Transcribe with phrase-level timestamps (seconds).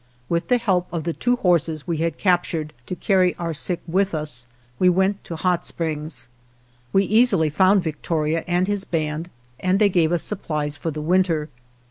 [0.29, 3.83] With the help of the two horses we had cap tured, to carry our sick
[3.85, 4.47] with us,
[4.79, 6.27] we went to Hot Springs.
[6.91, 9.29] We easily found Victoria and his band,
[9.59, 11.49] and they gave us supplies for the winter.